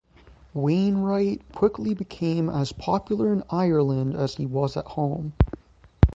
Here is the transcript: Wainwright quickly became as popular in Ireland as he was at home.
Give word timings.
Wainwright 0.55 1.43
quickly 1.53 1.93
became 1.93 2.49
as 2.49 2.71
popular 2.71 3.31
in 3.31 3.43
Ireland 3.51 4.15
as 4.15 4.33
he 4.33 4.47
was 4.47 4.75
at 4.75 4.85
home. 4.87 5.33